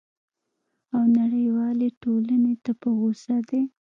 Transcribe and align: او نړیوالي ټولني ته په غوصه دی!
او 0.95 1.01
نړیوالي 1.19 1.89
ټولني 2.01 2.53
ته 2.63 2.71
په 2.81 2.89
غوصه 2.97 3.37
دی! 3.49 3.61